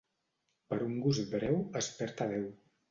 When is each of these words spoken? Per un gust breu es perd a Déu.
Per 0.71 0.79
un 0.87 0.95
gust 1.05 1.31
breu 1.37 1.61
es 1.83 1.95
perd 2.01 2.27
a 2.29 2.33
Déu. 2.37 2.51